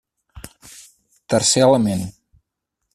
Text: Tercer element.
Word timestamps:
Tercer 1.33 1.67
element. 1.67 2.05